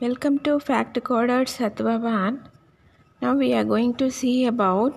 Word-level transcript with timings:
Welcome 0.00 0.38
to 0.44 0.60
Fact 0.60 1.02
Coded 1.02 1.48
Sattvavan. 1.48 2.38
Now 3.20 3.34
we 3.34 3.52
are 3.52 3.64
going 3.64 3.94
to 3.94 4.12
see 4.12 4.46
about 4.46 4.94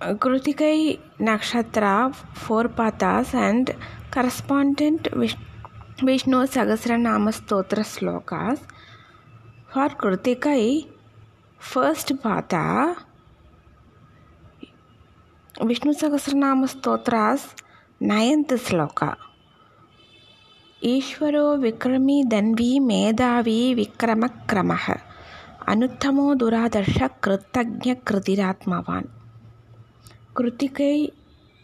uh, 0.00 0.14
Kritikai 0.14 1.00
Nakshatra, 1.18 2.14
four 2.14 2.68
pathas 2.68 3.34
and 3.34 3.74
correspondent 4.12 5.08
Vishnu 5.12 6.46
Sahasranama 6.46 7.32
Stotra 7.34 7.84
slokas. 7.94 8.60
For 9.72 9.88
Kritikai, 9.88 10.86
first 11.58 12.14
patha, 12.22 12.98
Vishnu 15.60 15.92
Sahasranama 15.92 16.68
Stotra's 16.68 17.52
ninth 17.98 18.50
sloka. 18.50 19.16
ईश्वरो 20.86 21.44
विक्रमी 21.62 22.22
धन्वी 22.30 22.78
मेधावी 22.80 23.74
विक्रमक्रमः 23.74 24.84
अनुत्तमो 25.68 26.34
दुरादर्श 26.40 26.98
कृतज्ञकृतिरात्मवान् 27.24 29.08
कृतिकै 30.36 30.94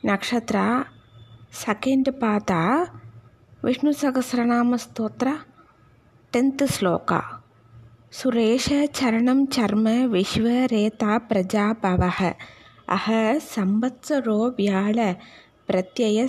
नक्षत्र 0.03 0.59
second 1.61 2.11
पाद 2.23 2.51
विष्णुसहस्रनामस्तोत्र 3.65 5.37
tenth 6.33 6.65
श्लोक 6.77 7.11
सुरेश 8.21 8.67
चरणं 8.95 9.45
चर्म 9.57 9.87
विश्वरेता 10.17 11.19
प्रजा 11.31 11.67
भवः 11.83 12.21
अह 12.97 13.07
संवत्सरो 13.55 14.39
व्याळ 14.59 14.99
प्रत्यय 15.69 16.27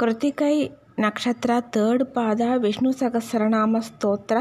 ಕೃತಿಕೈ 0.00 0.68
ನಕ್ಷತ್ರ 0.98 1.50
ತರ್ಡ್ 1.70 2.14
ಪಾದ 2.14 2.40
ವಿಷ್ಣು 2.56 2.92
ಸಹಸ್ರನಾಮ 2.92 3.76
ಸ್ತೋತ್ರ 3.80 4.36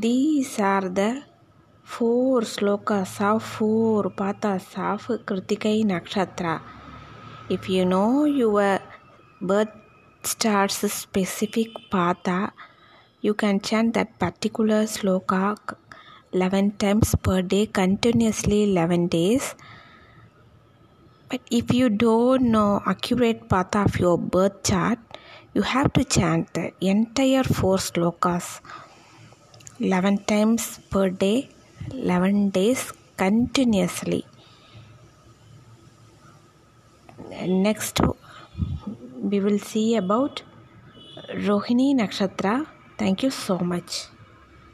these 0.00 0.60
are 0.70 0.88
the 0.98 1.06
four 1.86 2.44
shloka 2.44 2.92
of 2.92 3.44
four 3.52 4.08
padas 4.18 4.74
of 4.88 5.06
Krittika 5.28 5.82
nakshatra 5.92 6.58
if 7.52 7.70
you 7.70 7.84
know 7.84 8.04
your 8.26 8.60
birth 9.42 9.72
stars 10.24 10.84
specific 10.94 11.78
पाता 11.92 12.38
you 13.22 13.32
can 13.40 13.58
chant 13.68 13.90
that 13.96 14.08
particular 14.20 14.86
shloka 14.96 15.34
eleven 16.34 16.68
times 16.80 17.14
per 17.26 17.40
day 17.52 17.64
continuously 17.74 18.64
eleven 18.74 19.06
days 19.16 19.52
but 21.28 21.40
if 21.50 21.72
you 21.74 21.88
don't 21.88 22.50
know 22.52 22.80
accurate 22.86 23.48
path 23.48 23.74
of 23.74 23.98
your 23.98 24.16
birth 24.16 24.62
chart, 24.62 24.98
you 25.54 25.62
have 25.62 25.92
to 25.94 26.04
chant 26.04 26.52
the 26.54 26.72
entire 26.80 27.42
four 27.42 27.76
slokas 27.78 28.60
11 29.80 30.18
times 30.24 30.78
per 30.90 31.10
day, 31.10 31.48
11 31.90 32.50
days 32.50 32.92
continuously. 33.16 34.24
Next, 37.46 38.00
we 39.20 39.40
will 39.40 39.58
see 39.58 39.96
about 39.96 40.42
Rohini 41.30 41.94
Nakshatra. 41.94 42.66
Thank 42.98 43.22
you 43.22 43.30
so 43.30 43.58
much. 43.58 44.06